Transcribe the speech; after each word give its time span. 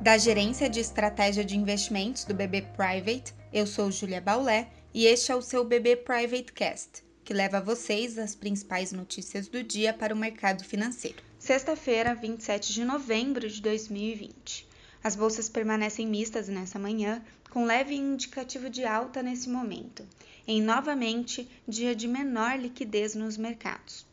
Da 0.00 0.16
Gerência 0.16 0.70
de 0.70 0.80
Estratégia 0.80 1.44
de 1.44 1.58
Investimentos 1.58 2.24
do 2.24 2.32
BB 2.32 2.62
Private, 2.74 3.34
eu 3.52 3.66
sou 3.66 3.90
Julia 3.90 4.18
Baulé 4.18 4.70
e 4.94 5.04
este 5.04 5.30
é 5.30 5.36
o 5.36 5.42
seu 5.42 5.62
BB 5.62 5.96
Private 5.96 6.54
Cast, 6.54 7.04
que 7.22 7.34
leva 7.34 7.58
a 7.58 7.60
vocês 7.60 8.16
as 8.16 8.34
principais 8.34 8.92
notícias 8.92 9.46
do 9.46 9.62
dia 9.62 9.92
para 9.92 10.14
o 10.14 10.16
mercado 10.16 10.64
financeiro. 10.64 11.22
Sexta-feira, 11.38 12.14
27 12.14 12.72
de 12.72 12.82
novembro 12.82 13.46
de 13.46 13.60
2020. 13.60 14.66
As 15.04 15.14
bolsas 15.14 15.50
permanecem 15.50 16.06
mistas 16.06 16.48
nessa 16.48 16.78
manhã, 16.78 17.22
com 17.50 17.66
leve 17.66 17.94
indicativo 17.94 18.70
de 18.70 18.86
alta 18.86 19.22
nesse 19.22 19.50
momento, 19.50 20.02
em 20.46 20.62
novamente 20.62 21.46
dia 21.68 21.94
de 21.94 22.08
menor 22.08 22.58
liquidez 22.58 23.14
nos 23.14 23.36
mercados. 23.36 24.06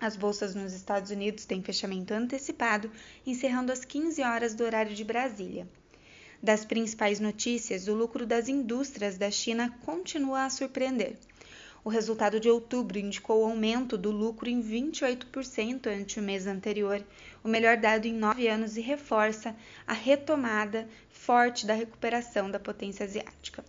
As 0.00 0.16
bolsas 0.16 0.54
nos 0.54 0.72
Estados 0.72 1.10
Unidos 1.10 1.44
têm 1.44 1.60
fechamento 1.60 2.14
antecipado, 2.14 2.90
encerrando 3.26 3.72
às 3.72 3.84
15 3.84 4.22
horas 4.22 4.54
do 4.54 4.62
horário 4.62 4.94
de 4.94 5.02
Brasília. 5.02 5.68
Das 6.40 6.64
principais 6.64 7.18
notícias, 7.18 7.88
o 7.88 7.94
lucro 7.94 8.24
das 8.24 8.48
indústrias 8.48 9.18
da 9.18 9.28
China 9.28 9.76
continua 9.84 10.44
a 10.44 10.50
surpreender. 10.50 11.16
O 11.84 11.88
resultado 11.88 12.38
de 12.38 12.48
outubro 12.48 12.96
indicou 12.96 13.42
o 13.42 13.46
aumento 13.46 13.98
do 13.98 14.12
lucro 14.12 14.48
em 14.48 14.62
28% 14.62 15.88
ante 15.88 16.20
o 16.20 16.22
mês 16.22 16.46
anterior, 16.46 17.04
o 17.42 17.48
melhor 17.48 17.76
dado 17.76 18.06
em 18.06 18.12
nove 18.12 18.46
anos, 18.46 18.76
e 18.76 18.80
reforça 18.80 19.56
a 19.84 19.92
retomada 19.92 20.88
forte 21.10 21.66
da 21.66 21.74
recuperação 21.74 22.48
da 22.48 22.60
potência 22.60 23.04
asiática. 23.04 23.64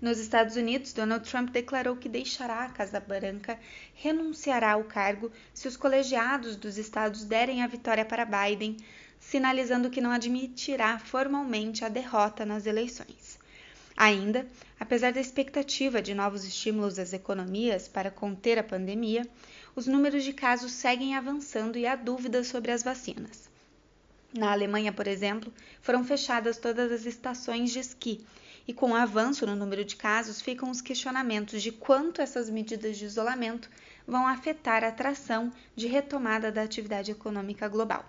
Nos 0.00 0.18
Estados 0.18 0.56
Unidos, 0.56 0.92
Donald 0.92 1.28
Trump 1.28 1.50
declarou 1.50 1.96
que 1.96 2.08
deixará 2.08 2.64
a 2.64 2.68
Casa 2.68 3.00
Branca, 3.00 3.58
renunciará 3.94 4.72
ao 4.72 4.84
cargo 4.84 5.32
se 5.54 5.66
os 5.66 5.76
colegiados 5.76 6.54
dos 6.54 6.76
estados 6.76 7.24
derem 7.24 7.62
a 7.62 7.66
vitória 7.66 8.04
para 8.04 8.26
Biden, 8.26 8.76
sinalizando 9.18 9.88
que 9.88 10.02
não 10.02 10.10
admitirá 10.10 10.98
formalmente 10.98 11.82
a 11.82 11.88
derrota 11.88 12.44
nas 12.44 12.66
eleições. 12.66 13.38
Ainda, 13.96 14.46
apesar 14.78 15.14
da 15.14 15.20
expectativa 15.20 16.02
de 16.02 16.14
novos 16.14 16.44
estímulos 16.44 16.98
às 16.98 17.14
economias 17.14 17.88
para 17.88 18.10
conter 18.10 18.58
a 18.58 18.62
pandemia, 18.62 19.26
os 19.74 19.86
números 19.86 20.22
de 20.22 20.34
casos 20.34 20.72
seguem 20.72 21.16
avançando 21.16 21.78
e 21.78 21.86
há 21.86 21.96
dúvidas 21.96 22.48
sobre 22.48 22.70
as 22.70 22.82
vacinas. 22.82 23.55
Na 24.36 24.52
Alemanha, 24.52 24.92
por 24.92 25.06
exemplo, 25.06 25.52
foram 25.80 26.04
fechadas 26.04 26.58
todas 26.58 26.92
as 26.92 27.06
estações 27.06 27.70
de 27.70 27.78
esqui 27.78 28.26
e 28.68 28.72
com 28.72 28.90
o 28.90 28.94
avanço 28.94 29.46
no 29.46 29.56
número 29.56 29.84
de 29.84 29.96
casos 29.96 30.42
ficam 30.42 30.70
os 30.70 30.82
questionamentos 30.82 31.62
de 31.62 31.72
quanto 31.72 32.20
essas 32.20 32.50
medidas 32.50 32.98
de 32.98 33.06
isolamento 33.06 33.70
vão 34.06 34.26
afetar 34.26 34.84
a 34.84 34.88
atração 34.88 35.50
de 35.74 35.86
retomada 35.86 36.52
da 36.52 36.62
atividade 36.62 37.10
econômica 37.10 37.66
global. 37.66 38.04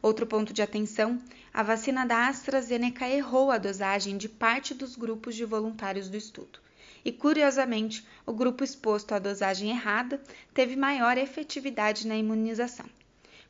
Outro 0.00 0.26
ponto 0.26 0.52
de 0.52 0.62
atenção: 0.62 1.22
a 1.54 1.62
vacina 1.62 2.04
da 2.04 2.26
AstraZeneca 2.26 3.08
errou 3.08 3.52
a 3.52 3.58
dosagem 3.58 4.16
de 4.16 4.28
parte 4.28 4.74
dos 4.74 4.96
grupos 4.96 5.36
de 5.36 5.44
voluntários 5.44 6.08
do 6.08 6.16
estudo. 6.16 6.58
E 7.04 7.12
curiosamente, 7.12 8.04
o 8.26 8.32
grupo 8.32 8.64
exposto 8.64 9.12
à 9.12 9.18
dosagem 9.20 9.70
errada 9.70 10.20
teve 10.52 10.74
maior 10.74 11.16
efetividade 11.18 12.06
na 12.06 12.16
imunização. 12.16 12.86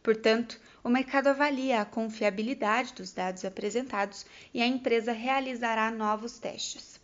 Portanto, 0.03 0.61
o 0.83 0.89
mercado 0.89 1.29
avalia 1.29 1.81
a 1.81 1.85
confiabilidade 1.85 2.93
dos 2.95 3.13
dados 3.13 3.45
apresentados 3.45 4.27
e 4.53 4.61
a 4.61 4.67
empresa 4.67 5.13
realizará 5.13 5.91
novos 5.91 6.39
testes. 6.39 7.01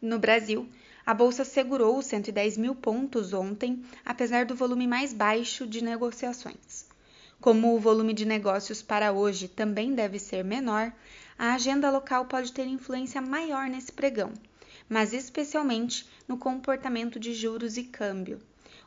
No 0.00 0.18
Brasil, 0.18 0.68
a 1.04 1.12
bolsa 1.12 1.44
segurou 1.44 1.98
os 1.98 2.06
110 2.06 2.56
mil 2.56 2.74
pontos 2.74 3.32
ontem, 3.32 3.84
apesar 4.04 4.44
do 4.44 4.54
volume 4.54 4.86
mais 4.86 5.12
baixo 5.12 5.66
de 5.66 5.82
negociações. 5.82 6.86
Como 7.40 7.74
o 7.74 7.80
volume 7.80 8.14
de 8.14 8.24
negócios 8.24 8.80
para 8.80 9.12
hoje 9.12 9.48
também 9.48 9.94
deve 9.94 10.18
ser 10.18 10.44
menor, 10.44 10.92
a 11.36 11.54
agenda 11.54 11.90
local 11.90 12.26
pode 12.26 12.52
ter 12.52 12.66
influência 12.66 13.20
maior 13.20 13.68
nesse 13.68 13.92
pregão, 13.92 14.32
mas 14.88 15.12
especialmente 15.12 16.08
no 16.28 16.38
comportamento 16.38 17.18
de 17.18 17.34
juros 17.34 17.76
e 17.76 17.84
câmbio. 17.84 18.40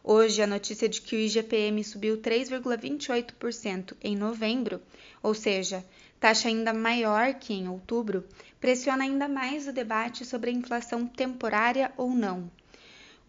Hoje, 0.10 0.42
a 0.42 0.48
notícia 0.48 0.88
de 0.88 1.02
que 1.02 1.18
o 1.18 1.20
IGPM 1.20 1.84
subiu 1.84 2.20
3,28% 2.20 3.94
em 4.02 4.16
novembro, 4.16 4.82
ou 5.22 5.34
seja, 5.34 5.84
taxa 6.18 6.48
ainda 6.48 6.72
maior 6.72 7.34
que 7.34 7.54
em 7.54 7.68
outubro, 7.68 8.24
pressiona 8.58 9.04
ainda 9.04 9.28
mais 9.28 9.68
o 9.68 9.74
debate 9.74 10.24
sobre 10.24 10.50
a 10.50 10.54
inflação 10.54 11.06
temporária 11.06 11.92
ou 11.98 12.12
não. 12.12 12.50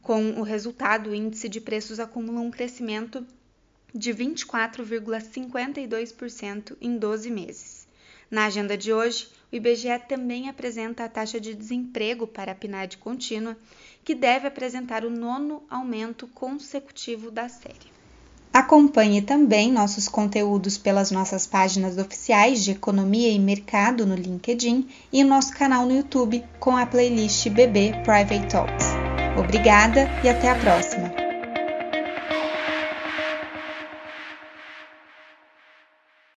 Com 0.00 0.38
o 0.38 0.42
resultado, 0.42 1.10
o 1.10 1.14
índice 1.16 1.48
de 1.48 1.60
preços 1.60 1.98
acumula 1.98 2.38
um 2.38 2.52
crescimento 2.52 3.26
de 3.92 4.14
24,52% 4.14 6.76
em 6.80 6.96
12 6.96 7.28
meses. 7.28 7.88
Na 8.30 8.46
agenda 8.46 8.78
de 8.78 8.92
hoje, 8.92 9.26
o 9.50 9.56
IBGE 9.56 9.98
também 10.06 10.48
apresenta 10.48 11.02
a 11.02 11.08
taxa 11.08 11.40
de 11.40 11.56
desemprego 11.56 12.24
para 12.24 12.52
a 12.52 12.54
PNAD 12.54 12.98
contínua, 12.98 13.56
que 14.08 14.14
deve 14.14 14.48
apresentar 14.48 15.04
o 15.04 15.10
nono 15.10 15.62
aumento 15.69 16.26
consecutivo 16.28 17.30
da 17.30 17.46
série. 17.46 17.92
Acompanhe 18.50 19.20
também 19.20 19.70
nossos 19.70 20.08
conteúdos 20.08 20.78
pelas 20.78 21.10
nossas 21.10 21.46
páginas 21.46 21.98
oficiais 21.98 22.64
de 22.64 22.70
Economia 22.70 23.30
e 23.30 23.38
Mercado 23.38 24.06
no 24.06 24.14
LinkedIn 24.14 24.88
e 25.12 25.22
nosso 25.22 25.52
canal 25.52 25.84
no 25.84 25.94
YouTube 25.94 26.42
com 26.58 26.74
a 26.74 26.86
playlist 26.86 27.50
BB 27.50 28.02
Private 28.02 28.48
Talks. 28.50 28.86
Obrigada 29.38 30.08
e 30.25 30.28
até 30.30 30.52
a 30.52 30.54
próxima! 30.54 31.07